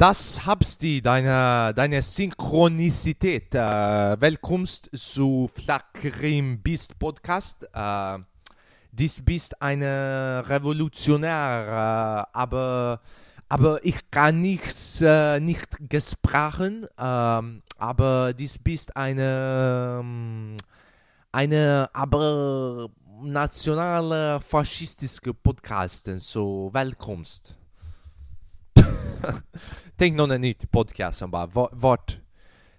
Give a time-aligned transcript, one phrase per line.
[0.00, 3.54] Das habst du, deine, deine Synchronicität.
[3.54, 7.68] Äh, willkommen zu Flackrim Beast Podcast.
[7.74, 8.18] Äh,
[8.92, 13.02] dies bist eine Revolutionär, äh, aber,
[13.50, 20.56] aber ich kann nichts, äh, nicht gesprochen, ähm, aber dies bist eine, ähm,
[21.30, 22.88] eine, aber
[23.22, 27.58] nationale faschistische Podcast, so willkommst.
[30.00, 32.18] Tänk någon är ny till podcasten bara, vart,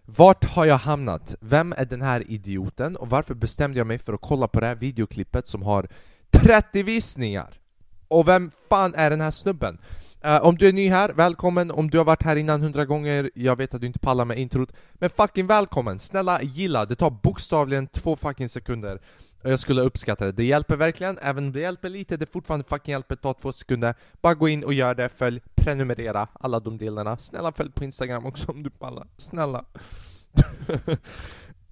[0.05, 1.35] vart har jag hamnat?
[1.41, 2.95] Vem är den här idioten?
[2.95, 5.87] Och varför bestämde jag mig för att kolla på det här videoklippet som har
[6.31, 7.59] 30 visningar?
[8.07, 9.77] Och vem fan är den här snubben?
[10.25, 11.71] Uh, om du är ny här, välkommen.
[11.71, 14.37] Om du har varit här innan 100 gånger, jag vet att du inte pallar med
[14.37, 14.73] introt.
[14.93, 15.99] Men fucking välkommen!
[15.99, 19.01] Snälla gilla, det tar bokstavligen två fucking sekunder.
[19.43, 20.31] Jag skulle uppskatta det.
[20.31, 23.95] Det hjälper verkligen, även om det hjälper lite, det fortfarande fucking hjälper, ta två sekunder.
[24.21, 27.17] Bara gå in och gör det, följ, prenumerera, alla de delarna.
[27.17, 29.07] Snälla följ på Instagram också om du pallar.
[29.17, 29.65] Snälla.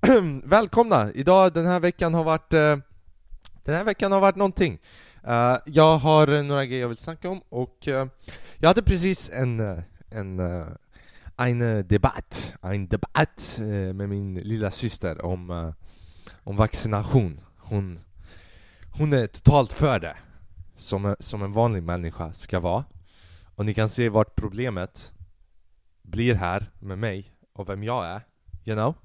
[0.43, 1.11] Välkomna!
[1.13, 2.53] Idag, den här veckan har varit...
[2.53, 2.77] eh,
[3.63, 4.79] den här veckan har varit någonting.
[5.23, 8.07] Eh, jag har några grejer jag vill snacka om och eh,
[8.57, 9.77] jag hade precis en, eh,
[10.09, 10.67] en, eh,
[11.37, 15.73] en debatt, en debatt eh, med min lilla syster om,
[16.43, 17.39] om vaccination.
[17.69, 17.99] Hon,
[18.91, 20.17] hon är totalt för det,
[20.75, 22.83] som, som en vanlig människa ska vara.
[23.55, 25.11] Och ni kan se vart problemet
[26.01, 28.25] blir här med mig och vem jag är,
[28.65, 28.95] you know?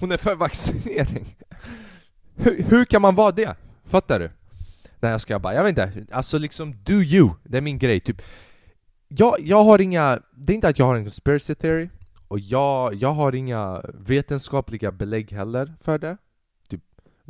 [0.00, 1.36] Hon är för vaccinering.
[2.34, 3.56] Hur, hur kan man vara det?
[3.84, 4.30] Fattar du?
[5.00, 8.00] Nej jag ska bara, jag vet inte, alltså liksom do you, det är min grej
[8.00, 8.22] typ
[9.08, 11.88] jag, jag har inga, det är inte att jag har en conspiracy theory
[12.28, 16.16] Och jag, jag har inga vetenskapliga belägg heller för det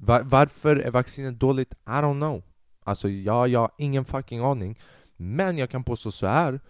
[0.00, 1.72] var, Varför är vaccinet dåligt?
[1.72, 2.42] I don't know.
[2.84, 4.78] Alltså jag, jag har ingen fucking aning.
[5.16, 6.60] Men jag kan påstå så här.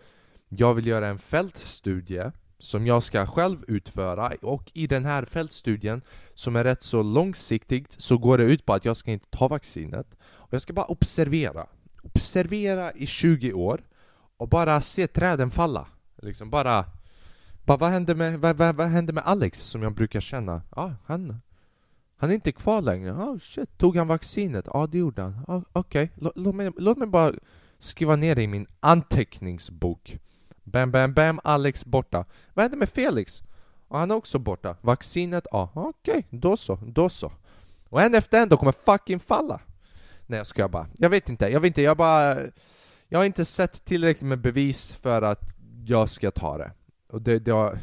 [0.49, 6.03] Jag vill göra en fältstudie som jag ska själv utföra och i den här fältstudien
[6.35, 9.49] som är rätt så långsiktigt så går det ut på att jag ska inte ta
[9.49, 10.07] vaccinet.
[10.23, 11.67] Och jag ska bara observera.
[12.03, 13.81] Observera i 20 år
[14.37, 15.87] och bara se träden falla.
[16.23, 16.85] Liksom bara
[17.65, 19.61] bara vad hände med, vad, vad, vad hände med Alex?
[19.61, 20.63] som jag brukar känna?
[20.77, 21.41] Ja, han
[22.21, 24.69] han är inte kvar längre, oh shit, tog han vaccinet?
[24.75, 27.33] Ja det gjorde han, ah, okej, låt, låt, mig, låt mig bara
[27.79, 30.19] skriva ner det i min anteckningsbok.
[30.65, 32.25] Bam, bam, bam, Alex borta.
[32.55, 33.43] Vad hände med Felix?
[33.89, 35.71] Och han är också borta, vaccinet, ja.
[35.75, 37.33] Okej, då så, då så.
[37.89, 39.61] Och en efter en, då kommer fucking falla.
[40.27, 42.37] Nej jag skojar bara, jag vet inte, jag vet inte, jag bara
[43.09, 45.55] Jag har inte sett tillräckligt med bevis för att
[45.87, 46.73] jag ska ta det.
[47.13, 47.79] Och det, det har...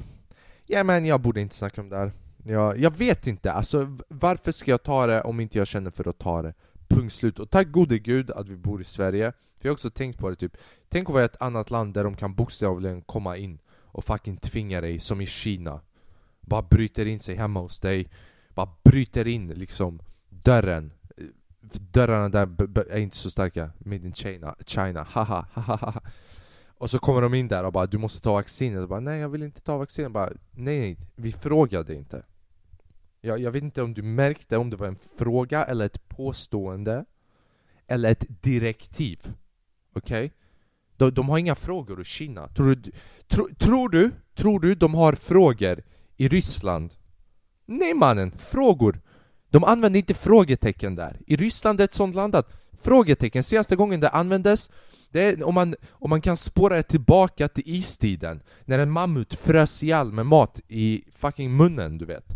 [0.65, 2.11] Ja men jag borde inte snacka om det här
[2.49, 6.09] jag, jag vet inte, alltså varför ska jag ta det om inte jag känner för
[6.09, 6.53] att ta det?
[6.87, 7.39] Punkt slut.
[7.39, 9.31] Och tack gode gud att vi bor i Sverige.
[9.31, 10.57] För jag har också tänkt på det typ
[10.89, 14.37] Tänk att vara i ett annat land där de kan bokstavligen komma in och fucking
[14.37, 15.81] tvinga dig, som i Kina.
[16.41, 18.09] Bara bryter in sig hemma hos dig.
[18.53, 20.93] Bara bryter in liksom dörren.
[21.71, 22.47] För Dörrarna där
[22.89, 23.69] är inte så starka.
[23.77, 26.01] Made in China, China, haha, haha
[26.77, 29.19] Och så kommer de in där och bara 'Du måste ta vaccinet' och bara 'Nej
[29.19, 32.23] jag vill inte ta vaccinet' bara 'Nej, nej, vi frågade inte'
[33.21, 37.05] jag, jag vet inte om du märkte om det var en fråga eller ett påstående
[37.87, 39.33] Eller ett direktiv
[39.93, 40.33] Okej?
[40.97, 42.91] De, de har inga frågor i Kina Tror du,
[43.27, 45.83] tro, tror du, tror du de har frågor
[46.17, 46.93] i Ryssland?
[47.65, 49.01] Nej mannen, frågor!
[49.49, 51.21] De använder inte frågetecken där.
[51.27, 52.51] I Ryssland är ett sånt land att
[52.81, 54.69] frågetecken, senaste gången det användes
[55.11, 59.33] det är om man, om man kan spåra det tillbaka till istiden När en mammut
[59.33, 62.33] frös ihjäl med mat i fucking munnen, du vet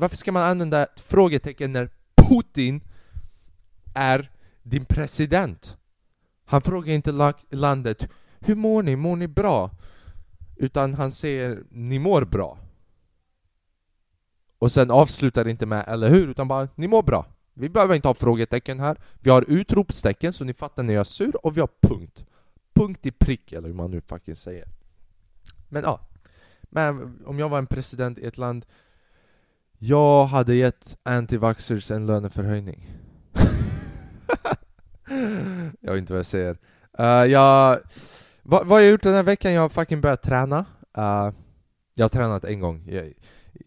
[0.00, 2.80] varför ska man använda ett frågetecken när Putin
[3.94, 4.30] är
[4.62, 5.78] din president?
[6.44, 8.08] Han frågar inte landet
[8.38, 8.96] Hur mår ni?
[8.96, 9.70] Mår ni bra?
[10.56, 12.58] Utan han säger Ni mår bra
[14.58, 16.28] Och sen avslutar inte med eller hur?
[16.28, 20.44] Utan bara Ni mår bra Vi behöver inte ha frågetecken här Vi har utropstecken så
[20.44, 22.24] ni fattar när jag är sur och vi har punkt
[22.74, 24.68] Punkt i prick eller hur man nu fucking säger
[25.68, 26.00] Men ja
[26.62, 28.66] Men om jag var en president i ett land
[29.78, 32.90] jag hade gett antivaxxers en löneförhöjning.
[35.80, 36.58] Jag vet inte vad jag säger.
[37.00, 37.78] Uh, Jag...
[38.42, 39.52] Vad, vad har jag gjort den här veckan?
[39.52, 40.58] Jag har fucking börjat träna.
[40.98, 41.30] Uh,
[41.94, 42.84] Jag har tränat en gång.
[42.88, 43.12] Jag,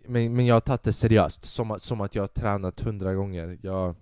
[0.07, 3.13] men, men jag har tagit det seriöst, som, att- som att jag har tränat hundra
[3.13, 3.57] gånger.
[3.61, 3.95] Jag...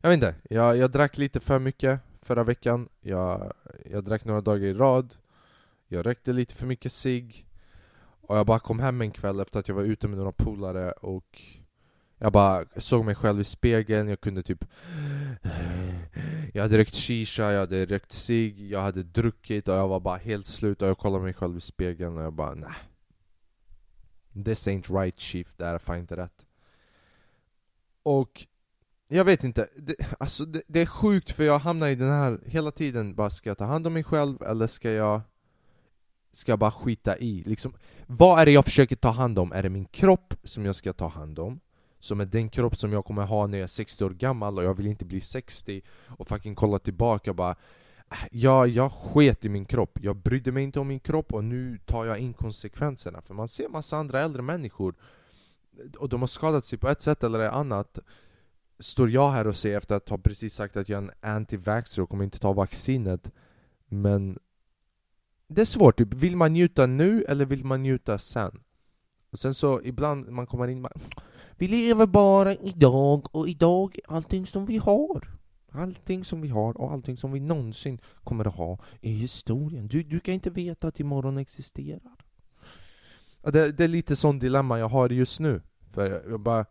[0.00, 2.88] Jag vet inte, jag, jag drack lite för mycket förra veckan.
[3.00, 3.52] Jag,
[3.90, 5.14] jag drack några dagar i rad.
[5.88, 7.46] Jag rökte lite för mycket cigg.
[8.30, 10.92] Och jag bara kom hem en kväll efter att jag var ute med några polare
[10.92, 11.42] och
[12.18, 14.64] Jag bara såg mig själv i spegeln, jag kunde typ
[16.54, 20.16] Jag hade rökt shisha, jag hade rökt cigg, jag hade druckit och jag var bara
[20.16, 22.74] helt slut och jag kollade mig själv i spegeln och jag bara nej.
[24.44, 26.46] This ain't right chief, det här är fan inte rätt.
[28.02, 28.46] Och
[29.08, 32.40] jag vet inte, det, alltså det, det, är sjukt för jag hamnar i den här
[32.46, 35.20] hela tiden bara ska jag ta hand om mig själv eller ska jag
[36.32, 37.42] Ska jag bara skita i?
[37.46, 37.72] Liksom,
[38.06, 39.52] vad är det jag försöker ta hand om?
[39.52, 41.60] Är det min kropp som jag ska ta hand om?
[41.98, 44.64] Som är den kropp som jag kommer ha när jag är 60 år gammal och
[44.64, 47.50] jag vill inte bli 60 och fucking kolla tillbaka och bara
[48.10, 51.44] äh, Ja, jag sket i min kropp, jag brydde mig inte om min kropp och
[51.44, 54.94] nu tar jag in konsekvenserna För man ser massa andra äldre människor
[55.98, 57.98] och de har skadat sig på ett sätt eller annat
[58.78, 62.02] Står jag här och säger efter att ha precis sagt att jag är en anti-vaxxer
[62.02, 63.30] och kommer inte ta vaccinet
[63.88, 64.38] Men
[65.52, 66.14] det är svårt, typ.
[66.14, 68.60] vill man njuta nu eller vill man njuta sen?
[69.32, 70.92] Och sen så ibland man kommer in man,
[71.58, 75.40] Vi lever bara idag och idag är allting som vi har
[75.72, 79.88] Allting som vi har och allting som vi någonsin kommer att ha i historien.
[79.88, 82.16] Du, du kan inte veta att imorgon existerar.
[83.42, 85.62] Det, det är lite sån dilemma jag har just nu.
[85.86, 86.64] För jag bara...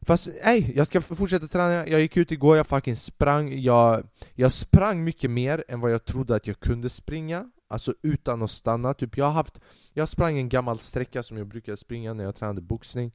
[0.00, 1.88] Fast nej, jag ska fortsätta träna.
[1.88, 3.60] Jag gick ut igår, jag fucking sprang.
[3.60, 7.50] Jag, jag sprang mycket mer än vad jag trodde att jag kunde springa.
[7.68, 8.94] Alltså utan att stanna.
[8.94, 9.60] Typ jag har haft...
[9.94, 13.12] Jag sprang en gammal sträcka som jag brukade springa när jag tränade boxning.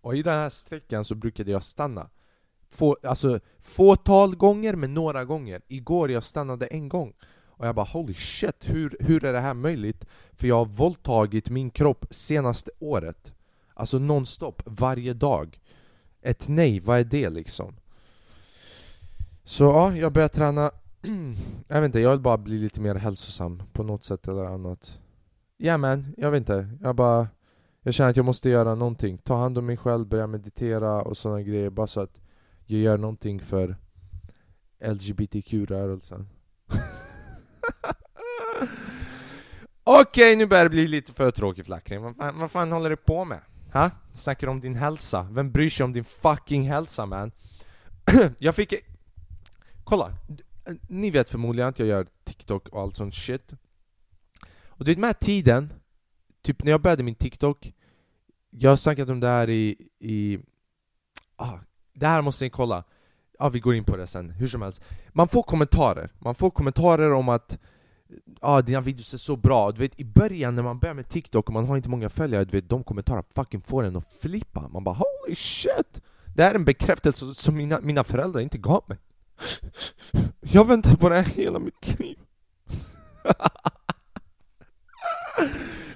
[0.00, 2.10] Och i den här sträckan så brukade jag stanna.
[2.70, 5.62] Få, alltså fåtal gånger, men några gånger.
[5.68, 7.12] Igår jag stannade en gång.
[7.46, 10.04] Och jag bara holy shit, hur, hur är det här möjligt?
[10.32, 13.32] För jag har våldtagit min kropp senaste året.
[13.74, 15.60] Alltså nonstop, varje dag.
[16.22, 17.76] Ett nej, vad är det liksom?
[19.44, 20.70] Så ja, jag börjar träna
[21.68, 25.00] Jag vet inte, jag vill bara bli lite mer hälsosam på något sätt eller annat
[25.56, 27.28] Ja men, jag vet inte, jag bara
[27.82, 31.16] Jag känner att jag måste göra någonting, ta hand om mig själv, börja meditera och
[31.16, 32.20] sådana grejer bara så att
[32.66, 33.76] jag gör någonting för
[34.84, 36.28] LGBTQ-rörelsen
[39.84, 42.02] Okej, okay, nu börjar det bli lite för tråkig flackring.
[42.02, 43.40] Vad, fan, vad fan håller du på med?
[43.72, 43.90] Ha?
[44.12, 45.28] Snackar om din hälsa?
[45.30, 47.32] Vem bryr sig om din fucking hälsa man?
[48.38, 48.74] jag fick...
[49.84, 50.14] Kolla!
[50.88, 53.54] Ni vet förmodligen att jag gör TikTok och allt sånt shit.
[54.66, 55.72] Och du vet med tiden,
[56.42, 57.74] typ när jag började min TikTok
[58.50, 59.76] Jag har snackat om det här i...
[59.98, 60.38] i
[61.36, 61.58] ah,
[61.92, 62.84] det här måste ni kolla.
[63.38, 64.82] Ja, vi går in på det sen, hur som helst.
[65.08, 66.12] Man får kommentarer.
[66.18, 67.58] Man får kommentarer om att
[68.40, 69.72] ah, dina videos är så bra.
[69.72, 72.44] Du vet, i början när man börjar med TikTok och man har inte många följare,
[72.44, 74.68] du vet, de kommentarerna fucking får en att flippa.
[74.68, 76.02] Man bara holy shit!
[76.36, 78.98] Det här är en bekräftelse som mina, mina föräldrar inte gav mig.
[80.40, 82.18] Jag har väntat på det här hela mitt liv.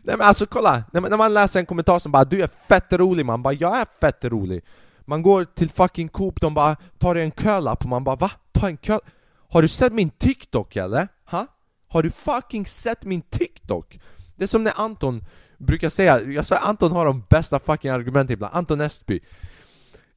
[0.03, 3.25] Nej men alltså kolla, när man läser en kommentar som bara 'Du är fett rolig'
[3.25, 4.63] man bara 'Jag är fett rolig'
[5.05, 8.31] Man går till fucking Coop, de bara tar en kölapp och man bara va?
[8.53, 9.11] Ta en kölapp?
[9.49, 11.09] Har du sett min TikTok eller?
[11.25, 11.47] Ha?
[11.89, 14.01] Har du fucking sett min TikTok?
[14.37, 15.25] Det är som när Anton
[15.59, 19.21] brukar säga, jag sa Anton har de bästa fucking argumenten ibland, Anton Estby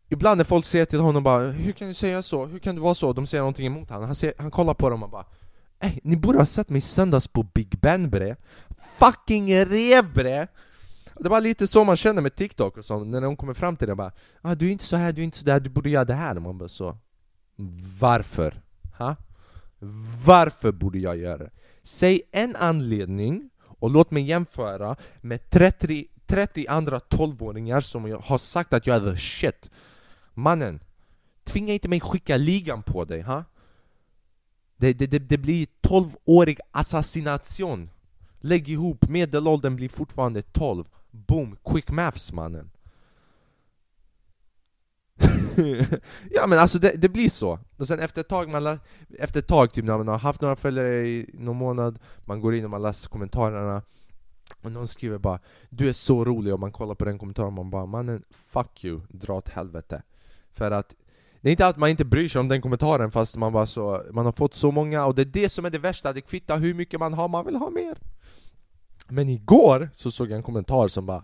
[0.09, 2.45] Ibland när folk säger till honom bara 'Hur kan du säga så?
[2.45, 4.89] Hur kan du vara så?' De säger någonting emot honom, han, ser, han kollar på
[4.89, 5.25] dem och bara
[5.79, 8.35] Ey, ni borde ha sett mig söndags på Big Ben bre
[8.97, 10.47] Fucking rev bre!
[11.19, 13.87] Det var lite så man känner med TikTok och så, när de kommer fram till
[13.87, 14.11] det bara
[14.41, 16.13] ah, Du är inte så här, du är inte så där, du borde göra det
[16.13, 16.35] här.
[16.35, 16.97] Och man bara så
[17.99, 18.61] Varför?
[18.97, 19.15] Ha?
[20.25, 21.51] Varför borde jag göra det?
[21.83, 23.49] Säg en anledning
[23.79, 29.11] och låt mig jämföra med 30, 30 andra 12-åringar som har sagt att jag är
[29.11, 29.69] the shit
[30.35, 30.79] Mannen,
[31.43, 33.43] tvinga inte mig skicka ligan på dig, ha?
[34.77, 37.89] Det, det, det, det blir 12-årig assassination.
[38.39, 42.71] Lägg ihop, medelåldern blir fortfarande 12 Boom, quick maths mannen.
[46.29, 48.79] Ja men alltså det, det, blir så, och sen efter ett tag, man
[49.19, 52.55] efter ett tag typ när man har haft några följare i någon månad Man går
[52.55, 53.81] in och man läser kommentarerna
[54.61, 55.39] Och någon skriver bara
[55.69, 58.85] 'Du är så rolig' och man kollar på den kommentaren och man bara 'Mannen, fuck
[58.85, 60.01] you, dra åt helvete'
[60.55, 60.95] För att
[61.41, 64.01] det är inte att man inte bryr sig om den kommentaren fast man bara så
[64.11, 66.57] Man har fått så många och det är det som är det värsta, det kvittar
[66.59, 67.97] hur mycket man har, man vill ha mer.
[69.07, 71.23] Men igår så såg jag en kommentar som bara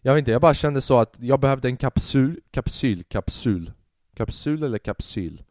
[0.00, 3.72] Jag vet inte, jag bara kände så att jag behövde en kapsyl, kapsyl, kapsul,
[4.16, 5.42] kapsul eller kapsyl?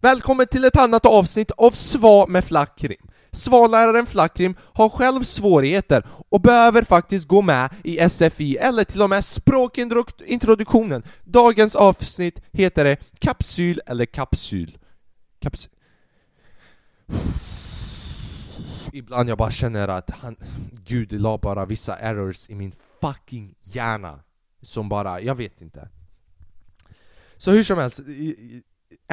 [0.00, 6.40] Välkommen till ett annat avsnitt av Sva med Flackrim Svalläraren Flackrim har själv svårigheter och
[6.40, 11.02] behöver faktiskt gå med i SFI eller till och med språkintroduktionen.
[11.24, 14.78] Dagens avsnitt heter det Kapsyl eller Kapsyl.
[15.40, 15.70] Kapsyl.
[18.92, 20.36] Ibland jag bara känner att han,
[20.84, 24.20] Gud la bara vissa errors i min fucking hjärna.
[24.62, 25.88] som bara, jag vet inte.
[27.36, 28.00] Så hur som helst,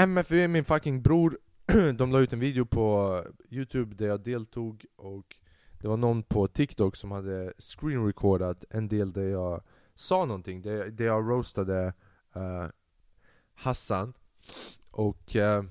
[0.07, 1.37] MFU, min fucking bror,
[1.97, 3.17] de la ut en video på
[3.49, 5.35] youtube där jag deltog och
[5.79, 9.63] det var någon på TikTok som hade screenrecordat en del där jag
[9.95, 11.93] sa någonting, där, där jag roastade
[12.35, 12.67] uh,
[13.55, 14.13] Hassan
[14.91, 15.63] och, uh,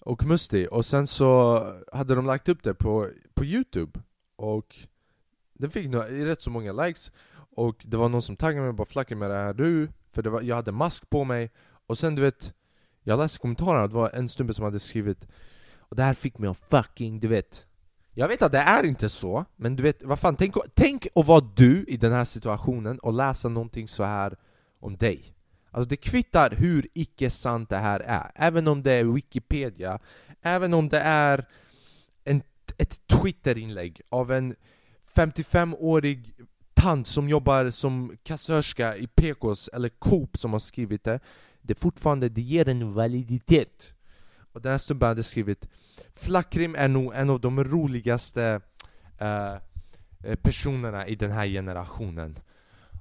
[0.00, 0.68] och Musti.
[0.70, 1.60] Och sen så
[1.92, 4.00] hade de lagt upp det på, på youtube
[4.36, 4.76] och
[5.54, 7.12] den fick nog rätt så många likes.
[7.36, 10.22] Och det var någon som taggade mig och bara 'Flacken med det här du' För
[10.22, 11.50] det var, jag hade mask på mig.
[11.86, 12.54] Och sen du vet
[13.04, 15.26] jag läste kommentarerna, det var en snubbe som hade skrivit
[15.78, 17.66] Och det här fick mig att fucking, du vet.
[18.14, 21.26] Jag vet att det är inte så Men du vet, vad fan, tänk, tänk att
[21.26, 24.36] vara du i den här situationen och läsa någonting så här
[24.80, 25.34] om dig.
[25.70, 28.30] Alltså det kvittar hur icke sant det här är.
[28.34, 30.00] Även om det är Wikipedia
[30.46, 31.48] Även om det är
[32.24, 32.42] en,
[32.78, 34.54] ett Twitterinlägg av en
[35.14, 36.34] 55-årig
[36.74, 41.20] tant som jobbar som kassörska i PKs eller Coop som har skrivit det
[41.66, 43.94] det fortfarande, det ger en validitet
[44.52, 45.68] Och den här snubben hade skrivit
[46.14, 48.60] Flackrim är nog en av de roligaste
[49.18, 49.54] eh,
[50.24, 52.38] eh, personerna i den här generationen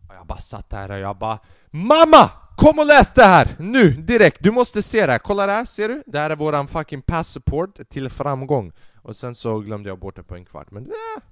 [0.10, 1.40] och jag bara satt där och jag bara
[1.72, 2.32] MAMMA!
[2.58, 3.56] Kom och läs det här!
[3.60, 4.44] Nu, direkt!
[4.44, 5.20] Du måste se det här!
[5.20, 6.04] Kolla det här, ser du?
[6.06, 10.16] Det här är våran fucking pass support till framgång Och sen så glömde jag bort
[10.16, 11.24] det på en kvart, men eh,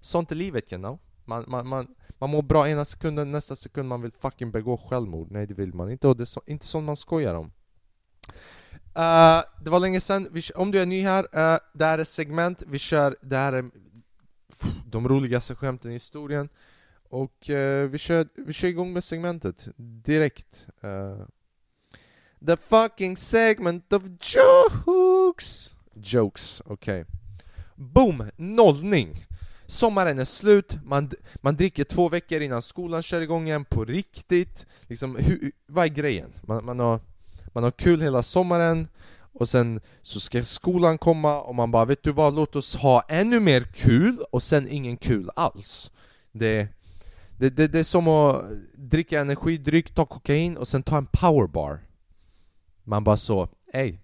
[0.00, 1.86] sånt är livet you know man, man, man,
[2.18, 5.74] man mår bra ena sekunden, nästa sekund man vill fucking begå självmord Nej det vill
[5.74, 10.00] man inte, och det är så, inte sånt man skojar om uh, Det var länge
[10.00, 13.36] sedan, vi, om du är ny här, uh, det här är segment, vi kör, det
[13.36, 16.48] här är pff, de roligaste skämten i historien
[17.08, 20.66] Och uh, vi, kör, vi kör igång med segmentet direkt
[22.46, 25.74] The fucking segment of jokes!
[25.94, 27.04] Jokes, okej okay.
[27.76, 28.30] Boom!
[28.36, 29.25] Nollning!
[29.66, 34.66] Sommaren är slut, man, man dricker två veckor innan skolan kör igång igen på riktigt.
[34.82, 36.32] Liksom, hur, Vad är grejen?
[36.42, 37.00] Man, man, har,
[37.52, 38.88] man har kul hela sommaren
[39.38, 43.02] och sen så ska skolan komma och man bara vet du vad, låt oss ha
[43.08, 45.92] ännu mer kul och sen ingen kul alls.
[46.32, 46.68] Det,
[47.38, 48.44] det, det, det är som att
[48.74, 51.80] dricka energidryck, ta kokain och sen ta en powerbar.
[52.84, 53.98] Man bara så, ey,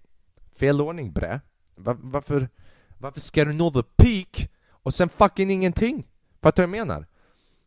[0.59, 1.39] fel ordning bre.
[1.75, 2.49] Var, varför,
[2.97, 4.49] varför ska du nå the peak
[4.83, 6.07] och sen fucking ingenting!
[6.41, 7.05] Fattar du vad jag menar?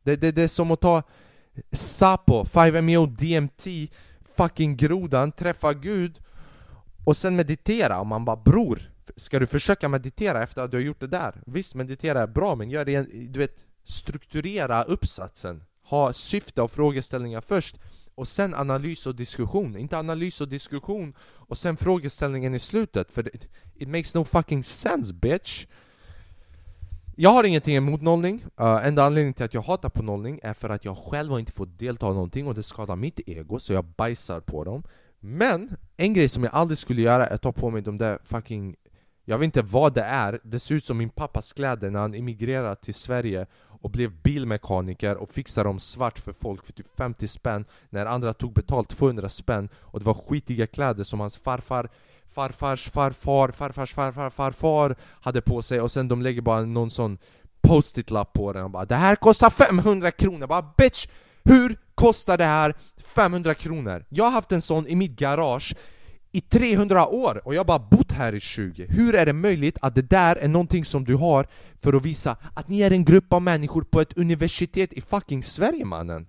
[0.03, 1.03] Det, det, det är som att ta
[1.73, 3.93] Sapo, 5-MeO, DMT,
[4.37, 6.19] fucking grodan, träffa Gud
[7.05, 10.83] och sen meditera och man bara bror, ska du försöka meditera efter att du har
[10.83, 11.43] gjort det där?
[11.47, 17.41] Visst, meditera är bra men gör det, du vet, strukturera uppsatsen Ha syfte och frågeställningar
[17.41, 17.77] först
[18.15, 23.37] och sen analys och diskussion, inte analys och diskussion och sen frågeställningen i slutet för
[23.37, 25.67] it, it makes no fucking sense bitch!
[27.19, 30.55] Jag har ingenting emot nollning, uh, enda anledningen till att jag hatar på nollning är
[30.55, 33.59] för att jag själv har inte fått delta i någonting och det skadar mitt ego
[33.59, 34.83] så jag bajsar på dem.
[35.21, 38.19] Men en grej som jag aldrig skulle göra är att ta på mig de där
[38.25, 38.77] fucking
[39.25, 42.15] Jag vet inte vad det är, det ser ut som min pappas kläder när han
[42.15, 47.29] emigrerade till Sverige och blev bilmekaniker och fixade dem svart för folk för typ 50
[47.29, 51.89] spänn När andra tog betalt 200 spänn och det var skitiga kläder som hans farfar
[52.29, 57.19] farfars farfar, farfars farfar, farfar hade på sig och sen de lägger bara någon sån
[57.63, 60.47] post-it-lapp på den och bara Det här kostar 500 kronor!
[60.47, 61.07] Bara bitch!
[61.45, 64.05] Hur kostar det här 500 kronor?
[64.09, 65.75] Jag har haft en sån i mitt garage
[66.33, 69.79] i 300 år och jag har bara bott här i 20 Hur är det möjligt
[69.83, 71.47] att det där är någonting som du har
[71.79, 75.43] för att visa att ni är en grupp av människor på ett universitet i fucking
[75.43, 76.27] Sverige mannen?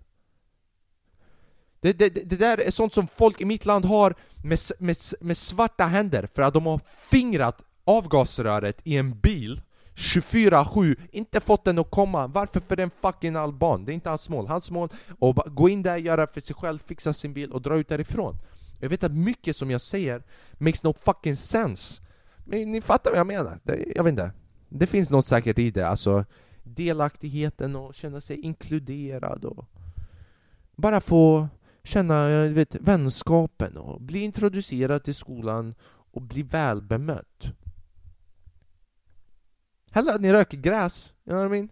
[1.79, 5.38] Det, det, det där är sånt som folk i mitt land har med, med, med
[5.38, 6.79] svarta händer för att de har
[7.10, 9.62] fingrat avgasröret i en bil
[9.98, 12.27] 24-7, inte fått den att komma.
[12.27, 12.60] Varför?
[12.60, 13.86] För en fucking alban.
[13.86, 14.48] Det är inte hans mål.
[14.48, 14.89] Hans mål
[15.22, 17.88] är att gå in där, göra för sig själv, fixa sin bil och dra ut
[17.88, 18.38] därifrån.
[18.79, 20.24] Jag vet att mycket som jag säger
[20.57, 22.03] makes no fucking sense.
[22.46, 23.60] Men ni fattar vad jag menar.
[23.63, 24.31] Det, jag vet inte.
[24.69, 25.88] Det finns något säkert i det.
[25.88, 26.25] Alltså
[26.63, 29.65] delaktigheten och känna sig inkluderad och
[30.75, 31.48] bara få
[31.88, 35.75] känna vet, vänskapen och bli introducerad till skolan
[36.12, 37.46] och bli väl bemött.
[39.91, 41.70] Hellre att ni röker gräs, you know what I mean?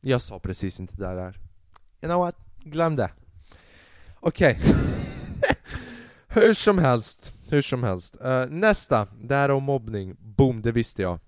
[0.00, 1.38] Jag sa precis inte det där.
[2.00, 2.36] You know what?
[2.64, 3.10] Glöm det.
[4.20, 4.58] Okej.
[4.60, 4.72] Okay.
[6.42, 8.16] hur som helst, hur som helst.
[8.24, 10.16] Uh, nästa, det här om mobbning.
[10.20, 11.20] Boom, det visste jag.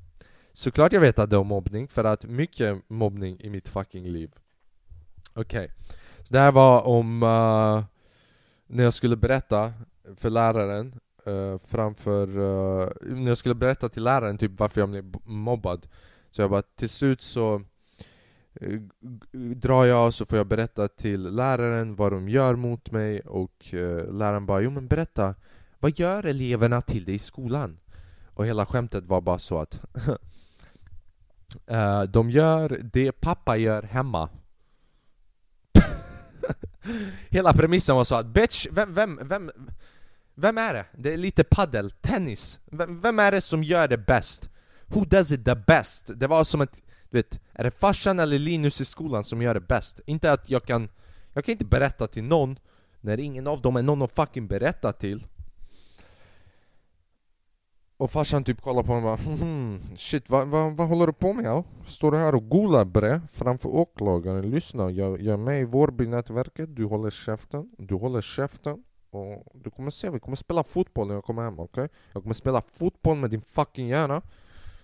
[0.52, 4.09] Såklart jag vet att det är om mobbning, för att mycket mobbning i mitt fucking
[4.09, 4.30] liv.
[5.35, 5.64] Okej.
[5.64, 5.97] Okay.
[6.25, 7.85] Så det här var om uh,
[8.66, 9.73] när jag skulle berätta
[10.16, 10.95] för läraren
[11.26, 15.87] uh, framför, uh, när jag skulle berätta till läraren typ varför jag blev mobbad.
[16.31, 17.62] Så jag bara till slut så
[19.54, 23.64] drar jag så får jag berätta till läraren vad de gör mot mig och
[24.11, 25.35] läraren bara Jo men berätta,
[25.81, 27.78] vad gör eleverna till dig i skolan?
[28.26, 29.81] Och hela skämtet var bara så att
[31.71, 34.28] uh, De gör det pappa gör hemma.
[37.30, 39.50] Hela premissen var så att bitch, vem, vem, vem,
[40.34, 40.86] vem är det?
[40.92, 44.50] Det är lite paddel, tennis vem, vem är det som gör det bäst?
[44.86, 46.10] Who does it the best?
[46.14, 49.54] Det var som ett, du vet, är det farsan eller Linus i skolan som gör
[49.54, 50.00] det bäst?
[50.06, 50.88] Inte att jag kan,
[51.32, 52.58] jag kan inte berätta till någon
[53.00, 55.26] när ingen av dem är någon att fucking berätta till
[58.04, 61.12] och farsan typ kollar på mig och bara hmm, Shit, vad, vad, vad håller du
[61.12, 61.44] på med?
[61.44, 61.64] Ja?
[61.84, 64.50] Står du här och golar bre framför åklagaren?
[64.50, 69.70] Lyssna, jag, jag är med i Vårbynätverket, du håller käften, du håller käften och du
[69.70, 71.84] kommer se, vi kommer spela fotboll när jag kommer hem, okej?
[71.84, 71.96] Okay?
[72.12, 74.23] Jag kommer spela fotboll med din fucking hjärna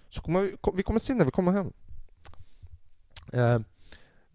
[0.09, 1.73] Så kommer vi, vi kommer se när vi kommer hem
[3.35, 3.61] uh,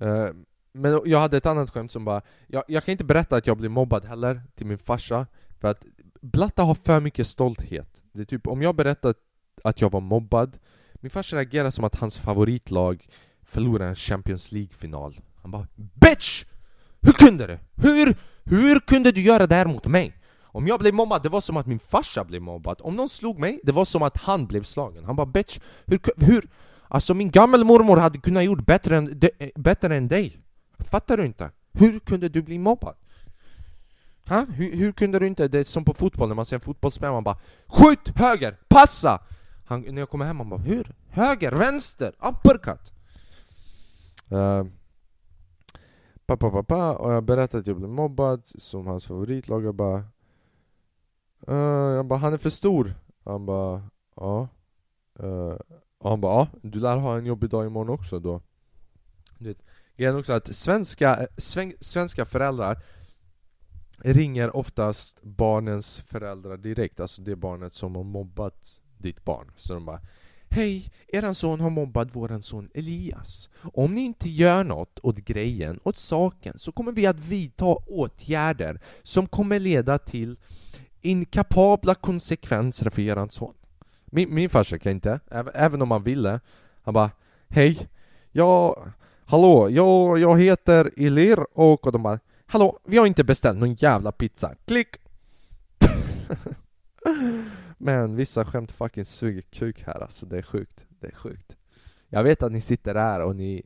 [0.08, 0.30] uh,
[0.74, 3.58] Men jag hade ett annat skämt som bara jag, jag kan inte berätta att jag
[3.58, 5.28] blir mobbad heller till min farsa
[5.60, 5.86] För att
[6.26, 9.14] Blatta har för mycket stolthet det är typ, om jag berättar
[9.64, 10.58] att jag var mobbad
[10.94, 13.06] Min farsa reagerar som att hans favoritlag
[13.44, 16.46] förlorade en Champions League-final Han bara BITCH!
[17.02, 17.60] Hur kunde du?
[17.76, 20.18] Hur, hur kunde du göra det här mot mig?
[20.42, 23.40] Om jag blev mobbad, det var som att min farsa blev mobbad Om någon slog
[23.40, 26.50] mig, det var som att han blev slagen Han bara bitch, hur, hur
[26.88, 30.38] Alltså min gammelmormor hade kunnat gjort bättre än, de, eh, bättre än dig
[30.80, 31.52] Fattar du inte?
[31.72, 32.96] Hur kunde du bli mobbad?
[34.28, 34.46] Ha?
[34.50, 35.48] Hur, hur, kunde du inte?
[35.48, 38.10] Det är som på fotboll när man ser en fotbollsspelare, man bara Skjut!
[38.16, 38.58] Höger!
[38.68, 39.22] Passa!
[39.66, 40.96] Han, när jag kommer hem, man bara Hur?
[41.10, 41.52] Höger?
[41.52, 42.14] Vänster?
[42.20, 42.94] Uppercut!
[44.30, 44.66] Eh, uh,
[46.26, 50.04] pappa, och jag berättade att jag blev mobbad som hans favoritlag, jag bara
[51.50, 52.94] uh, Jag bara, han är för stor
[53.26, 54.48] Han bara, ja
[55.24, 55.56] uh,
[55.98, 58.42] Och han bara, ja, du lär ha en jobbig dag imorgon också då
[59.98, 62.84] Grejen också att svenska, sven, svenska föräldrar
[64.14, 69.52] ringer oftast barnens föräldrar direkt, alltså det barnet som har mobbat ditt barn.
[69.56, 70.02] Så de bara
[70.50, 73.50] Hej, eran son har mobbat våran son Elias.
[73.74, 78.82] Om ni inte gör något åt grejen, åt saken, så kommer vi att vidta åtgärder
[79.04, 80.38] som kommer leda till
[81.02, 83.54] inkapabla konsekvenser för eran son.
[84.06, 85.20] Min, min farsa kan inte,
[85.54, 86.40] även om han ville.
[86.84, 87.12] Han bara
[87.48, 87.88] Hej,
[88.32, 88.92] jag...
[89.28, 93.74] Hallå, jag, jag heter Elir och, och de bara Hallå, vi har inte beställt någon
[93.74, 94.56] jävla pizza.
[94.66, 94.96] Klick!
[97.78, 100.86] Men vissa skämt fucking suger kuk här alltså, det är sjukt.
[101.00, 101.56] Det är sjukt.
[102.10, 103.64] Jag vet att ni sitter där och ni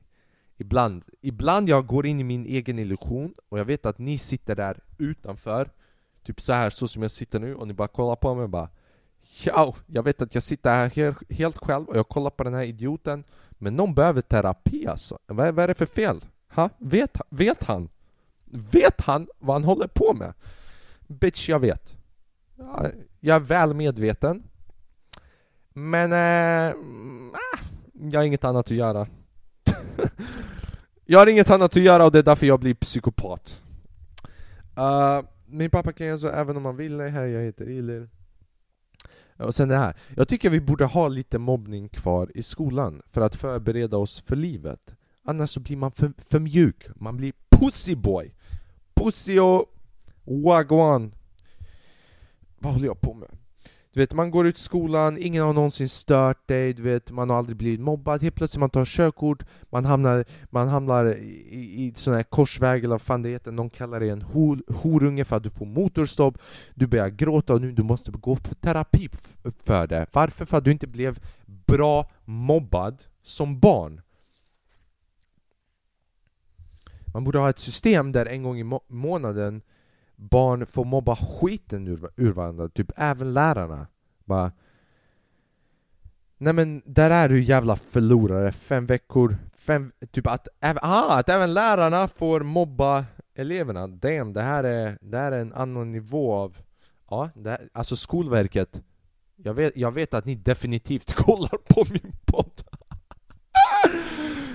[0.57, 4.55] Ibland, ibland jag går in i min egen illusion och jag vet att ni sitter
[4.55, 5.71] där utanför
[6.23, 8.49] Typ så här så som jag sitter nu och ni bara kollar på mig och
[8.49, 8.69] bara
[9.45, 12.53] Ja, jag vet att jag sitter här helt, helt själv och jag kollar på den
[12.53, 15.19] här idioten Men någon behöver terapi alltså.
[15.25, 16.21] Vad, vad är det för fel?
[16.53, 16.69] Ha?
[16.77, 17.89] Vet, vet han?
[18.49, 20.33] Vet han vad han håller på med?
[21.07, 21.95] Bitch, jag vet.
[23.19, 24.43] Jag är väl medveten.
[25.73, 26.13] Men...
[26.13, 27.59] Eh, mm, ah,
[27.93, 29.07] jag har inget annat att göra.
[31.05, 33.63] jag har inget annat att göra och det är därför jag blir psykopat.
[34.77, 38.09] Uh, min pappa kan göra så även om han vill, hej jag heter Ilir.
[39.37, 39.95] Och sen det här.
[40.15, 44.35] Jag tycker vi borde ha lite mobbning kvar i skolan för att förbereda oss för
[44.35, 44.95] livet.
[45.23, 48.35] Annars så blir man för, för mjuk, man blir pussyboy.
[48.99, 49.65] Pussio!
[50.25, 51.11] wagwan.
[52.59, 53.29] Vad håller jag på med?
[53.93, 57.37] Du vet, man går ut skolan, ingen har någonsin stört dig, du vet, man har
[57.37, 62.13] aldrig blivit mobbad, helt plötsligt man tar körkort, man hamnar, man hamnar i, i sån
[62.13, 65.43] här korsväg eller vad fan det heter, någon kallar dig en hor, horunge för att
[65.43, 66.37] du får motorstopp,
[66.75, 69.09] du börjar gråta och nu du måste gå för terapi
[69.63, 70.05] för det.
[70.11, 70.45] Varför?
[70.45, 74.01] För att du inte blev bra mobbad som barn.
[77.13, 79.61] Man borde ha ett system där en gång i må månaden
[80.15, 83.87] barn får mobba skiten ur, ur varandra, typ även lärarna.
[84.25, 84.51] Bara,
[86.41, 91.53] Nej men där är du jävla förlorare, fem veckor, fem, typ att, aha, att även
[91.53, 96.57] lärarna får mobba eleverna, damn, det här är, det här är en annan nivå av,
[97.09, 98.81] ja, det här, alltså Skolverket,
[99.35, 102.61] jag vet, jag vet att ni definitivt kollar på min podd.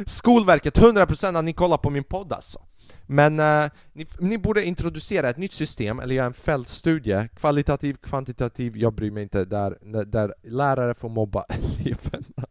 [0.06, 2.58] Skolverket, 100% att ni kollar på min podd alltså.
[3.06, 8.76] Men eh, ni, ni, borde introducera ett nytt system, eller göra en fältstudie, kvalitativ, kvantitativ,
[8.76, 11.44] jag bryr mig inte, där, där lärare får mobba
[11.80, 12.46] eleverna.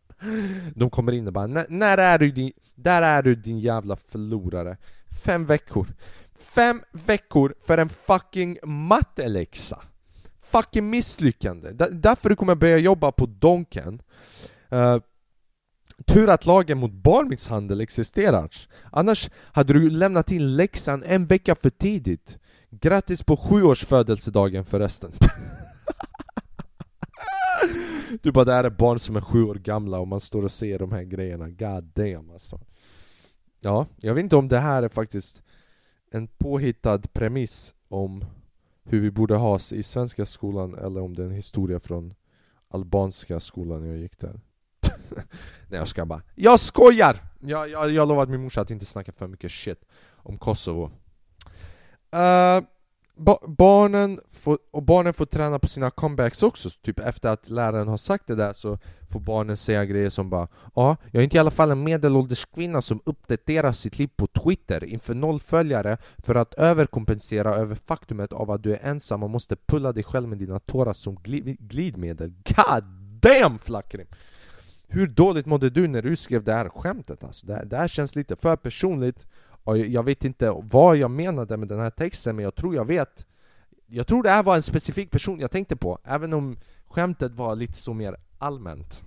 [0.76, 4.78] De kommer in och bara när är du din, där är du din jävla förlorare.
[5.26, 5.88] Fem veckor.
[6.36, 9.80] Fem veckor för en fucking matteläxa.
[10.42, 11.72] Fucking misslyckande.
[11.92, 14.02] Därför du kommer börja jobba på Donken.
[14.74, 14.98] Uh,
[16.06, 18.50] Tur att lagen mot barnmisshandel existerar.
[18.92, 22.38] Annars hade du lämnat in läxan en vecka för tidigt.
[22.70, 25.12] Grattis på sjuårsfödelsedagen förresten.
[28.22, 30.52] du bara, det här är barn som är sju år gamla och man står och
[30.52, 31.50] ser de här grejerna.
[31.50, 32.60] God damn alltså.
[33.60, 35.44] Ja, jag vet inte om det här är faktiskt
[36.12, 38.26] en påhittad premiss om
[38.84, 42.14] hur vi borde ha oss i svenska skolan eller om det är en historia från
[42.70, 44.40] albanska skolan jag gick där.
[45.68, 47.18] Nej jag ska bara Jag skojar!
[47.40, 50.92] Jag, jag, jag lovade min morsa att inte snacka för mycket shit om Kosovo.
[52.16, 52.64] Uh,
[53.16, 57.88] ba barnen, får, och barnen får träna på sina comebacks också, typ efter att läraren
[57.88, 58.78] har sagt det där så
[59.12, 62.46] får barnen säga grejer som bara Ja, jag är inte i alla fall en medelålders
[62.46, 68.34] kvinna som uppdaterar sitt liv på Twitter inför noll följare för att överkompensera över faktumet
[68.34, 71.16] av att du är ensam och måste pulla dig själv med dina tårar som
[71.60, 72.30] glidmedel.
[72.30, 72.84] God
[73.22, 74.08] damn Flackrim!
[74.94, 77.24] Hur dåligt mådde du när du skrev det här skämtet?
[77.24, 79.26] Alltså, det, här, det här känns lite för personligt
[79.64, 82.88] och jag vet inte vad jag menade med den här texten men jag tror jag
[82.88, 83.26] vet
[83.88, 87.56] Jag tror det här var en specifik person jag tänkte på, även om skämtet var
[87.56, 89.04] lite så mer allmänt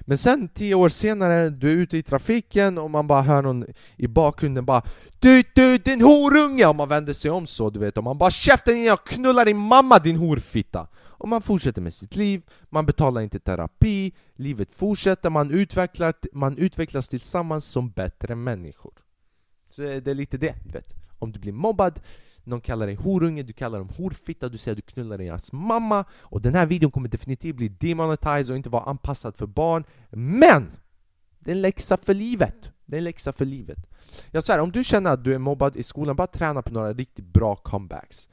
[0.00, 3.66] men sen tio år senare, du är ute i trafiken och man bara hör någon
[3.96, 4.82] i bakgrunden bara
[5.18, 6.66] Du, du din horunge!
[6.66, 9.58] Och man vänder sig om så du vet och man bara Käften jag knullar din
[9.58, 10.88] mamma din horfitta!
[11.24, 16.58] Och man fortsätter med sitt liv, man betalar inte terapi, livet fortsätter, man, utvecklar, man
[16.58, 18.92] utvecklas tillsammans som bättre människor.
[19.68, 20.94] Så det är lite det, du vet.
[21.18, 22.00] Om du blir mobbad,
[22.42, 26.04] någon kallar dig horunge, du kallar dem horfitta, du säger att du knullar deras mamma
[26.12, 30.70] och den här videon kommer definitivt bli demonetized och inte vara anpassad för barn Men!
[31.38, 32.70] Det är en läxa för livet!
[32.86, 33.78] Det är en läxa för livet.
[34.30, 36.92] Jag svär, om du känner att du är mobbad i skolan, bara träna på några
[36.92, 38.28] riktigt bra comebacks.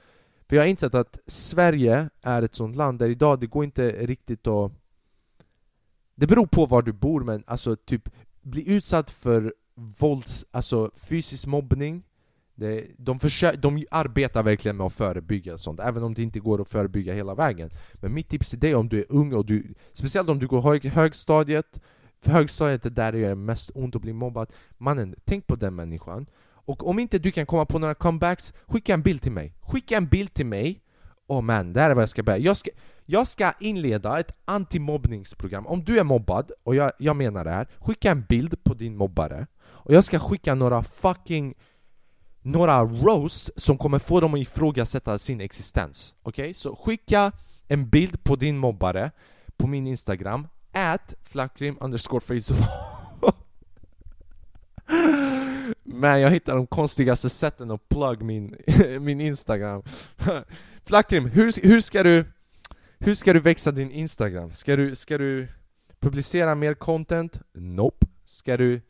[0.52, 3.90] För jag har insett att Sverige är ett sånt land där idag det går inte
[3.90, 4.72] riktigt att...
[6.16, 8.10] Det beror på var du bor men alltså typ
[8.42, 9.54] bli utsatt för
[10.00, 12.04] vålds, alltså fysisk mobbning
[12.56, 16.62] det, de, försöker, de arbetar verkligen med att förebygga sånt, även om det inte går
[16.62, 17.70] att förebygga hela vägen.
[17.94, 20.62] Men mitt tips till dig om du är ung och du, speciellt om du går
[20.62, 21.82] hög, högstadiet,
[22.24, 24.52] för högstadiet är där det gör mest ont att bli mobbad.
[24.78, 26.26] Mannen, tänk på den människan.
[26.72, 29.56] Och om inte du kan komma på några comebacks, skicka en bild till mig.
[29.62, 30.82] Skicka en bild till mig.
[31.28, 32.38] Åh oh man, det här är vad jag ska börja.
[32.38, 32.70] Jag ska,
[33.06, 35.68] jag ska inleda ett antimobbningsprogram.
[35.68, 38.98] Om du är mobbad, och jag, jag menar det här, skicka en bild på din
[38.98, 39.48] mobbare.
[39.62, 41.56] Och jag ska skicka några fucking
[42.42, 46.16] några roasts som kommer få dem att ifrågasätta sin existens.
[46.24, 46.44] Okej?
[46.44, 46.54] Okay?
[46.54, 47.32] Så skicka
[47.68, 49.12] en bild på din mobbare
[49.58, 52.22] på min Instagram, at flackrim underscore
[55.84, 58.56] Men jag hittar de konstigaste sätten att plug min,
[59.00, 59.84] min Instagram
[60.86, 62.26] Flackrim, hur, hur ska du
[63.04, 64.52] hur ska du växa din Instagram?
[64.52, 65.48] Ska du, ska du
[66.00, 67.40] publicera mer content?
[67.54, 68.08] Nope.
[68.26, 68.82] Ska du,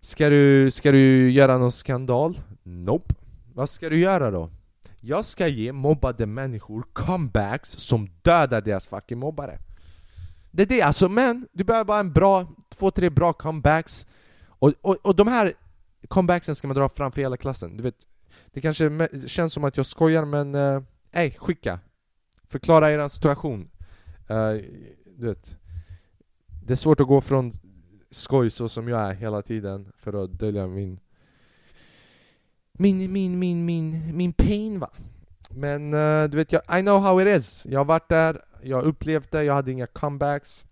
[0.00, 2.40] ska du, ska du göra någon skandal?
[2.62, 3.14] Nope.
[3.54, 4.50] Vad ska du göra då?
[5.00, 9.58] Jag ska ge mobbade människor comebacks som dödar deras fucking mobbare.
[10.50, 14.06] Det är det alltså, men du behöver bara en bra, två, tre bra comebacks
[14.46, 15.54] och, och, och de här
[16.08, 17.76] comebacksen ska man dra framför hela klassen.
[17.76, 17.96] Du vet,
[18.46, 21.80] det kanske känns som att jag skojar men, eh, ey, skicka!
[22.48, 23.70] Förklara er situation.
[24.30, 24.62] Uh,
[25.16, 25.56] du vet,
[26.64, 27.52] det är svårt att gå från
[28.10, 31.00] skoj så som jag är hela tiden för att dölja min
[32.78, 34.90] min, min, min, min, min pain va.
[35.50, 37.66] Men uh, du vet, jag, I know how it is.
[37.70, 40.66] Jag har varit där, jag har upplevt det, jag hade inga comebacks.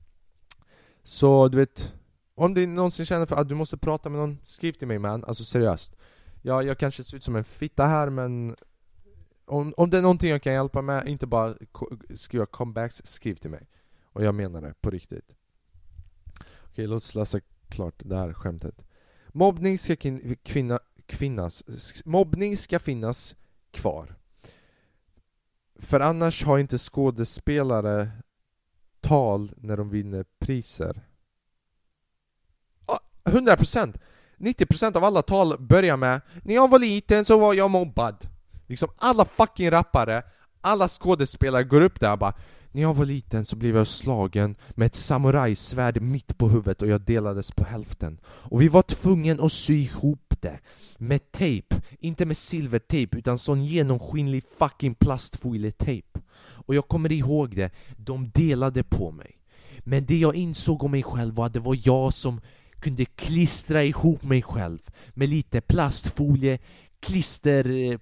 [1.02, 1.94] Så du vet,
[2.34, 5.24] om du någonsin känner för att du måste prata med någon, skriv till mig man,
[5.24, 5.96] alltså seriöst.
[6.42, 8.56] Jag, jag kanske ser ut som en fitta här men
[9.44, 11.54] om, om det är någonting jag kan hjälpa med, inte bara
[12.14, 13.66] skriva comebacks, skriv till mig.
[14.02, 15.30] Och jag menar det, på riktigt.
[16.64, 18.84] Okej, låt oss läsa klart det här skämtet.
[19.28, 19.96] Mobbning ska
[20.42, 21.62] kvinna, kvinnas,
[22.04, 23.36] mobbning ska finnas
[23.70, 24.16] kvar.
[25.78, 28.10] För annars har inte skådespelare
[29.00, 31.00] tal när de vinner priser.
[33.24, 33.98] 100%!
[34.38, 38.28] 90% av alla tal börjar med När jag var liten så var jag mobbad.
[38.66, 40.22] Liksom alla fucking rappare,
[40.60, 42.34] alla skådespelare går upp där och bara
[42.72, 46.88] När jag var liten så blev jag slagen med ett samurajsvärd mitt på huvudet och
[46.88, 48.20] jag delades på hälften.
[48.24, 50.58] Och vi var tvungna att sy ihop det
[50.98, 56.20] med tejp, inte med silvertejp utan sån genomskinlig fucking plastfoiletejp.
[56.38, 59.38] Och jag kommer ihåg det, de delade på mig.
[59.78, 62.40] Men det jag insåg om mig själv var att det var jag som
[62.82, 64.78] kunde klistra ihop mig själv
[65.14, 66.58] med lite plastfolie,
[67.00, 67.98] klister eh,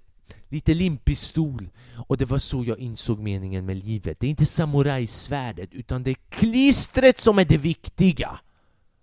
[0.49, 1.71] lite limpistol.
[2.09, 4.21] Och det var så jag insåg meningen med livet.
[4.21, 8.41] Det är inte samurajsvärdet, utan det är klistret som är det viktiga.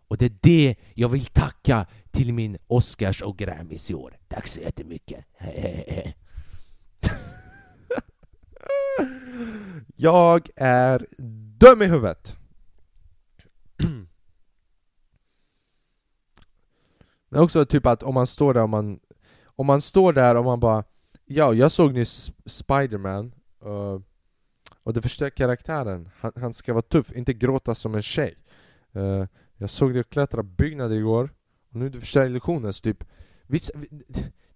[0.07, 4.17] Och det är det jag vill tacka till min Oscars och Grammys i år.
[4.27, 5.25] Tack så jättemycket.
[9.95, 11.07] Jag är
[11.57, 12.36] dum i huvudet.
[17.37, 18.99] Men också typ att om man står där och man
[19.45, 20.83] Om man står där och man bara
[21.25, 23.33] Ja, jag såg nyss Spiderman
[23.65, 23.99] uh,
[24.83, 28.37] Och det förstör karaktären han, han, ska vara tuff, inte gråta som en tjej.
[28.95, 29.25] Uh,
[29.57, 31.29] Jag såg dig klättra byggnader igår
[31.71, 33.03] Och nu du förstör illusionen så typ
[33.47, 33.73] vissa,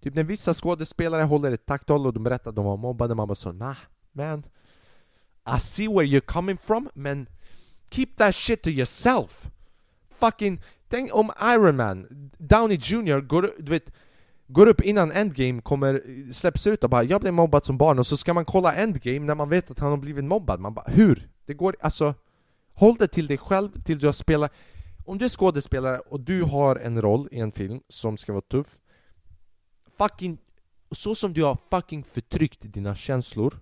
[0.02, 3.28] Typ när vissa skådespelare håller ett tacktal och de berättar att de var mobbade Man
[3.28, 3.76] bara så nah,
[4.12, 4.44] man.
[5.56, 7.26] I see where you're coming from men
[7.90, 9.50] Keep that shit to yourself.
[10.10, 10.60] Fucking
[10.92, 12.06] Tänk om Iron Man,
[12.38, 13.92] Downey Jr går, du vet,
[14.46, 16.02] går upp innan Endgame kommer,
[16.32, 19.26] släpps ut och bara 'Jag blev mobbad som barn' och så ska man kolla Endgame
[19.26, 20.60] när man vet att han har blivit mobbad.
[20.60, 21.28] Man bara hur?
[21.46, 22.14] Det går, alltså
[22.74, 24.52] Håll det till dig själv till du har spelat.
[25.06, 28.42] Om du är skådespelare och du har en roll i en film som ska vara
[28.42, 28.80] tuff
[29.98, 30.38] Fucking
[30.90, 33.60] Så som du har fucking förtryckt dina känslor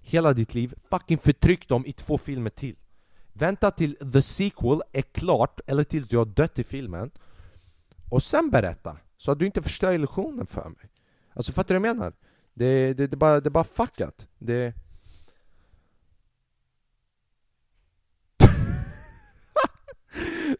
[0.00, 2.76] Hela ditt liv, fucking förtryck dem i två filmer till.
[3.36, 7.10] Vänta till the sequel är klart, eller tills du har dött i filmen
[8.10, 10.90] Och sen berätta, så att du inte förstör illusionen för mig
[11.34, 12.12] Alltså fattar du vad jag menar?
[12.54, 14.74] Det, det, det, bara, det är bara fuckat Det...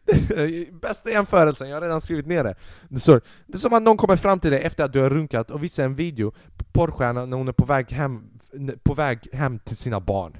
[0.81, 2.55] Bästa jämförelsen, jag har redan skrivit ner det
[2.89, 5.51] det, det är som att någon kommer fram till dig efter att du har runkat
[5.51, 8.39] och visar en video på porrstjärnan när hon är på väg hem,
[8.83, 10.37] på väg hem till sina barn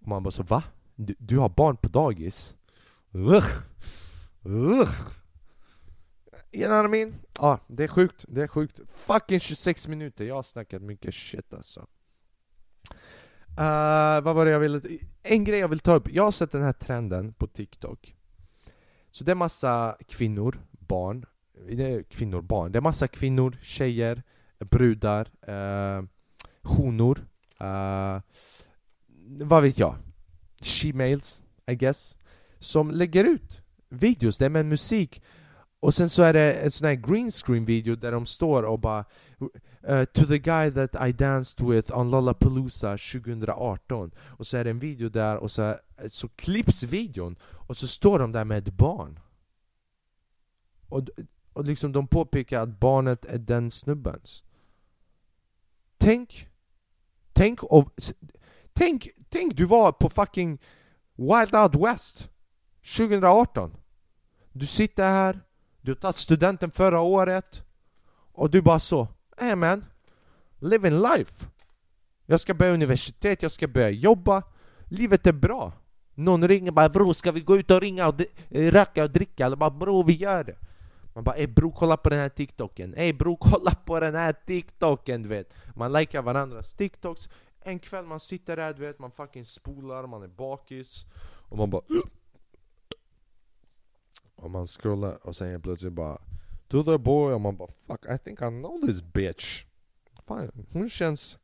[0.00, 0.62] Och man bara så va?
[1.02, 2.56] Du, du har barn på dagis?
[3.14, 3.46] Ugh.
[4.44, 4.90] Ugh.
[6.52, 7.14] You know what I mean?
[7.38, 11.14] Ja, ah, det är sjukt, det är sjukt Fucking 26 minuter, jag har snackat mycket
[11.14, 11.86] shit alltså uh,
[14.22, 14.80] Vad var det jag ville...
[15.22, 18.16] En grej jag vill ta upp, jag har sett den här trenden på TikTok
[19.10, 21.24] Så det är massa kvinnor, barn
[22.08, 24.22] kvinnor, barn, det är massa kvinnor, tjejer,
[24.58, 26.04] brudar, uh,
[26.62, 27.18] honor
[27.62, 28.20] uh,
[29.44, 29.96] Vad vet jag?
[30.60, 32.16] She-mails, I guess
[32.58, 35.22] Som lägger ut videos, det är med musik.
[35.80, 38.80] Och sen så är det en sån här green screen video där de står och
[38.80, 39.04] bara
[39.90, 44.70] uh, To the guy that I danced with on Lollapalooza 2018 Och så är det
[44.70, 48.74] en video där och så, så klipps videon och så står de där med ett
[48.74, 49.20] barn.
[50.88, 51.08] Och,
[51.52, 54.44] och liksom de påpekar att barnet är den snubbens.
[55.98, 56.48] Tänk
[57.32, 57.92] Tänk och,
[58.72, 60.58] Tänk, tänk du var på fucking
[61.16, 62.30] Wild Out West
[62.96, 63.76] 2018
[64.52, 65.40] Du sitter här
[65.80, 67.62] du har tagit studenten förra året
[68.32, 69.84] och du bara så Hey man,
[70.58, 71.46] living life.
[72.26, 74.42] Jag ska börja universitet, jag ska börja jobba.
[74.84, 75.72] Livet är bra.
[76.14, 79.56] Någon ringer bara 'Bror, ska vi gå ut och ringa och röka och dricka?' Eller
[79.56, 80.58] bara 'Bror, vi gör det'
[81.14, 84.34] Man bara 'Ey bror, kolla på den här TikToken' 'Ey bror, kolla på den här
[84.46, 87.28] TikToken' du vet Man likar varandras TikToks.
[87.60, 91.04] En kväll man sitter där, du vet, man fucking spolar, man är bakis
[91.48, 91.82] Och man bara
[94.34, 96.18] och man scrollar och sen plötsligt bara
[96.68, 97.34] To the boy.
[97.34, 99.64] Och man bara fuck I think I know this bitch.
[100.26, 101.38] Fan, hon känns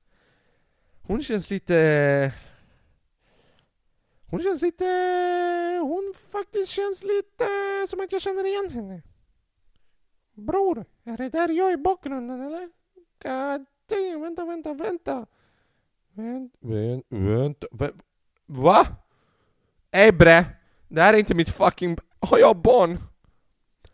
[1.03, 2.33] Hon känns lite
[4.27, 4.85] Hon känns lite
[5.83, 7.47] Hon faktiskt känns lite
[7.89, 9.03] som att jag känner igen henne.
[10.35, 12.71] Bror, är det där jag i bakgrunden eller?
[13.23, 15.27] God damn, vänta, vänta, vänta.
[16.17, 18.03] Vänt, vänt, vänt, vänt.
[18.47, 18.87] Va?
[19.93, 20.45] Ey bre!
[20.89, 21.99] Det här är inte mitt fucking...
[22.21, 22.99] Har jag barn?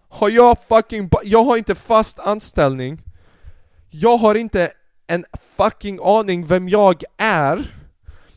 [0.09, 3.03] Har jag fucking Jag har inte fast anställning
[3.91, 4.73] Jag har inte
[5.07, 5.25] en
[5.57, 7.75] fucking aning vem jag är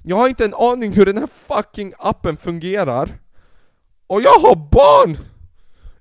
[0.04, 3.10] Jag har inte en aning hur den här fucking appen fungerar
[4.08, 5.18] Och jag har barn!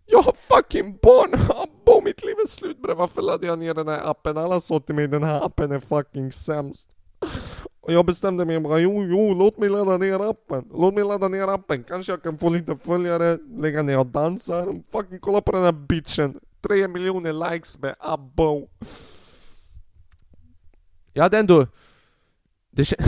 [0.07, 1.35] Jag har fucking barn!
[1.63, 4.39] Abbo, mitt liv är slut bre, varför laddade jag ner den här appen?
[4.39, 6.91] Alla sa till mig den här appen är fucking sämst
[7.85, 10.69] och jag bestämde mig bara, jo, jo, låt mig ladda ner appen.
[10.73, 11.85] Låt mig ladda ner appen.
[11.85, 14.67] Kanske jag kan få lite följare, lägga ner och dansa.
[14.93, 16.41] Fucking kolla på den här bitchen.
[16.61, 18.69] Tre miljoner likes med abbo.
[21.13, 21.67] Jag hade ändå...
[22.71, 22.99] Det kän...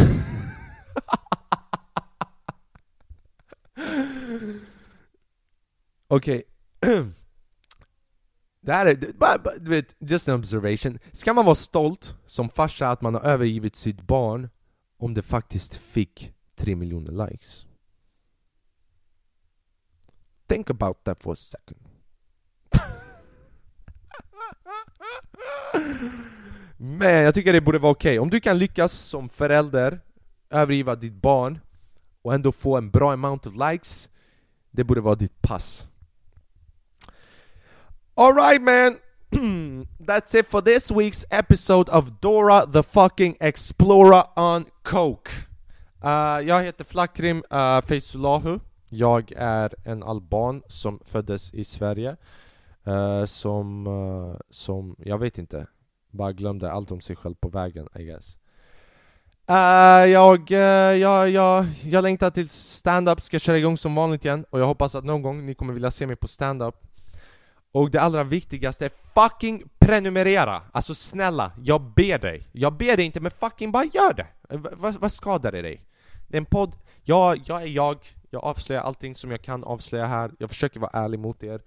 [6.08, 6.42] Okej.
[8.60, 8.94] Det här är,
[9.60, 10.98] du vet, just an observation.
[11.12, 14.48] Ska man vara stolt som farsa att man har övergivit sitt barn
[14.98, 17.66] om det faktiskt fick 3 miljoner likes.
[20.48, 21.86] Think about that for a second.
[26.76, 28.18] Men jag tycker det borde vara okej.
[28.18, 30.00] Om du kan lyckas som förälder
[30.50, 31.58] övergiva ditt barn
[32.22, 34.10] och ändå få en bra amount of likes,
[34.70, 35.86] det borde vara ditt pass.
[38.14, 38.98] Alright man!
[40.06, 45.30] That's it for this week's episode of Dora the fucking Explorer on Coke.
[46.04, 48.60] Uh, jag heter Flakrim uh, Feysulahu.
[48.90, 52.16] Jag är en alban som föddes i Sverige.
[52.88, 55.66] Uh, som, uh, som, jag vet inte,
[56.10, 58.36] bara glömde allt om sig själv på vägen I guess.
[59.50, 60.58] Uh, jag, uh,
[60.98, 64.94] jag, jag, jag längtar till stand-up ska köra igång som vanligt igen och jag hoppas
[64.94, 66.85] att någon gång ni kommer vilja se mig på stand-up
[67.72, 70.62] och det allra viktigaste är fucking prenumerera!
[70.72, 72.48] Alltså snälla, jag ber dig!
[72.52, 74.26] Jag ber dig inte men fucking bara gör det!
[74.56, 75.82] V vad skadar det dig?
[76.28, 77.98] Det är en podd, jag, jag är jag,
[78.30, 81.60] jag avslöjar allting som jag kan avslöja här, jag försöker vara ärlig mot er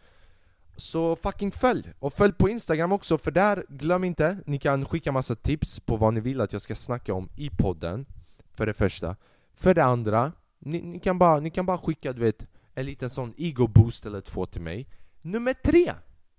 [0.79, 1.93] så fucking följ!
[1.99, 5.97] Och följ på Instagram också, för där, glöm inte, ni kan skicka massa tips på
[5.97, 8.05] vad ni vill att jag ska snacka om i podden
[8.53, 9.15] För det första
[9.55, 13.09] För det andra, ni, ni kan, bara, ni kan bara skicka du vet, en liten
[13.09, 14.87] sån ego-boost eller två till mig
[15.21, 15.93] Nummer tre!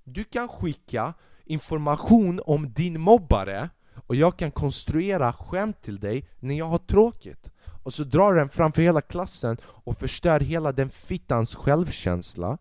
[0.05, 1.15] Du kan skicka
[1.45, 3.71] information om din mobbare
[4.07, 7.51] och jag kan konstruera skämt till dig när jag har tråkigt.
[7.83, 12.59] Och så drar den framför hela klassen och förstör hela den fittans självkänsla.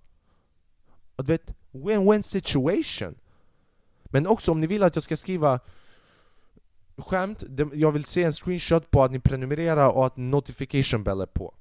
[1.15, 3.15] Och du vet, win-win situation.
[4.03, 5.59] Men också om ni vill att jag ska skriva
[6.97, 11.25] skämt, jag vill se en screenshot på att ni prenumererar och att notification bell är
[11.25, 11.53] på.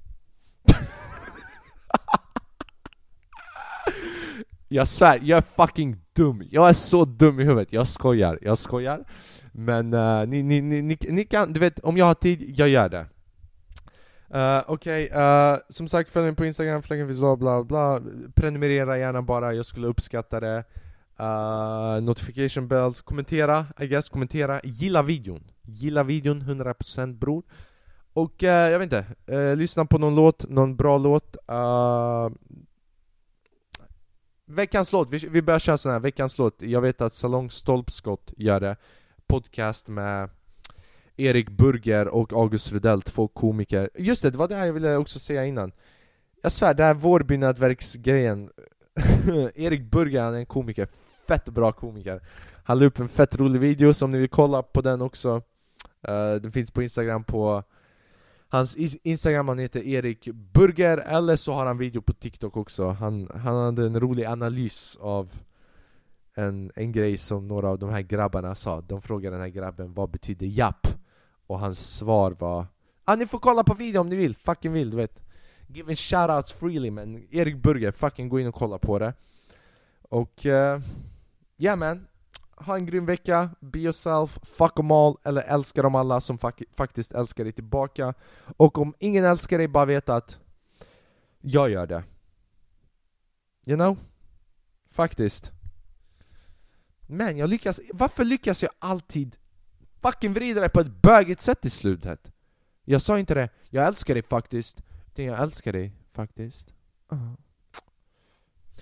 [4.69, 8.59] Jag svär, jag är fucking dum, jag är så dum i huvudet, jag skojar, jag
[8.59, 9.05] skojar.
[9.53, 12.69] Men uh, ni, ni, ni, ni, ni kan, du vet, om jag har tid, jag
[12.69, 13.07] gör det.
[14.35, 16.83] Uh, Okej, okay, uh, som sagt följ mig på Instagram,
[17.19, 18.01] bla bla bla.
[18.35, 20.65] Prenumerera gärna bara, jag skulle uppskatta det.
[21.21, 25.45] Uh, Notification bells, kommentera, I guess, kommentera, gilla videon.
[25.63, 27.43] Gilla videon 100% bror.
[28.13, 29.07] Och uh, jag vet inte,
[29.57, 31.37] lyssna på någon låt, någon bra låt.
[34.51, 36.63] Veckans låt, vi, vi börjar köra sån här, veckans låt.
[36.63, 38.77] Jag vet att Salong Stolpskott gör det.
[39.27, 40.31] Podcast med
[41.17, 43.91] Erik Burger och August Rudell, två komiker.
[43.95, 45.73] Just det, det var det här jag ville också säga innan.
[46.43, 48.51] Jag svär, det här Vårbynätverksgrejen.
[49.55, 50.89] Erik Burger, han är en komiker,
[51.27, 52.21] fett bra komiker.
[52.65, 55.43] Han la upp en fett rolig video, så om ni vill kolla på den också.
[56.09, 57.63] Uh, Den finns på Instagram på
[58.51, 62.89] Hans Instagram, han heter Erik Burger, eller så har han video på TikTok också.
[62.89, 65.31] Han, han hade en rolig analys av
[66.35, 68.81] en, en grej som några av de här grabbarna sa.
[68.81, 70.87] De frågade den här grabben vad betyder japp?
[71.47, 72.67] Och hans svar var
[73.05, 75.23] ah, ni får kolla på videon om ni vill, fucking vill du vet.
[75.67, 79.15] Give Giving shoutouts freely men Erik Burger, fucking gå in och kolla på det.
[80.03, 80.83] Och eh, uh,
[81.59, 82.07] yeah man
[82.61, 86.63] ha en grym vecka, be yourself, fuck them all, eller älska dem alla som fak
[86.77, 88.15] faktiskt älskar dig tillbaka
[88.57, 90.39] Och om ingen älskar dig, bara veta att
[91.41, 92.05] jag gör det
[93.67, 93.99] You know?
[94.91, 95.53] Faktiskt
[97.07, 99.37] Men jag lyckas, varför lyckas jag alltid
[100.01, 102.33] fucking vrida det på ett bögigt sätt i slutet.
[102.85, 104.83] Jag sa inte det, jag älskar dig faktiskt.
[105.07, 106.75] Utan jag älskar dig faktiskt.
[107.13, 107.33] Uh.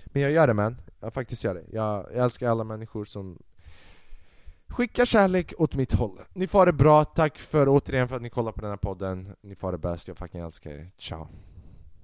[0.05, 1.65] Men jag gör det man, jag faktiskt gör det.
[1.71, 3.43] Jag, jag älskar alla människor som
[4.69, 6.19] Skicka kärlek åt mitt håll.
[6.33, 9.35] Ni får det bra, tack för återigen för att ni kollar på den här podden.
[9.41, 10.91] Ni får det bäst, jag fucking älskar er.
[10.97, 11.27] Ciao.